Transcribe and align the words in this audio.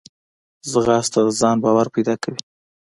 ځغاسته 0.71 1.19
د 1.27 1.29
ځان 1.41 1.55
باور 1.63 1.87
پیدا 1.95 2.15
کوي 2.23 2.39